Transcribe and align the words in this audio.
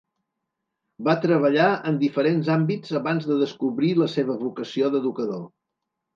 Va 1.07 1.13
treballar 1.25 1.67
en 1.91 1.99
diferents 2.05 2.49
àmbits 2.55 2.95
abans 3.01 3.29
de 3.33 3.39
descobrir 3.43 3.93
la 4.01 4.09
seva 4.17 4.41
vocació 4.47 4.93
d'educador. 4.97 5.47